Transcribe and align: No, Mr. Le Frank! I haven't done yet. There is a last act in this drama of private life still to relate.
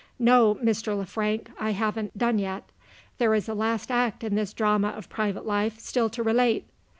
No, 0.17 0.55
Mr. 0.55 0.97
Le 0.97 1.05
Frank! 1.05 1.51
I 1.59 1.73
haven't 1.73 2.17
done 2.17 2.39
yet. 2.39 2.63
There 3.19 3.35
is 3.35 3.47
a 3.47 3.53
last 3.53 3.91
act 3.91 4.23
in 4.23 4.33
this 4.33 4.51
drama 4.51 4.87
of 4.87 5.09
private 5.09 5.45
life 5.45 5.77
still 5.77 6.09
to 6.09 6.23
relate. 6.23 6.65